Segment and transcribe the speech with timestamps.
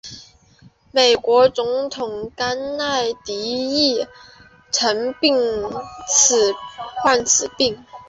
[0.91, 3.35] 美国总统甘乃迪
[3.93, 4.07] 亦
[4.71, 5.13] 曾
[7.03, 7.85] 患此病。